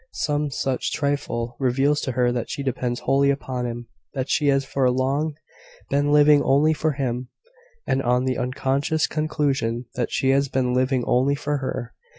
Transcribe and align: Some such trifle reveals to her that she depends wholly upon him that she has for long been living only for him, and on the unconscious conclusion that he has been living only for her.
Some 0.15 0.49
such 0.49 0.93
trifle 0.93 1.55
reveals 1.59 2.01
to 2.01 2.13
her 2.13 2.31
that 2.31 2.49
she 2.49 2.63
depends 2.63 3.01
wholly 3.01 3.29
upon 3.29 3.67
him 3.67 3.85
that 4.15 4.31
she 4.31 4.47
has 4.47 4.65
for 4.65 4.89
long 4.89 5.35
been 5.91 6.11
living 6.11 6.41
only 6.41 6.73
for 6.73 6.93
him, 6.93 7.27
and 7.85 8.01
on 8.01 8.25
the 8.25 8.35
unconscious 8.39 9.05
conclusion 9.05 9.85
that 9.93 10.09
he 10.09 10.29
has 10.29 10.47
been 10.49 10.73
living 10.73 11.03
only 11.05 11.35
for 11.35 11.57
her. 11.57 11.93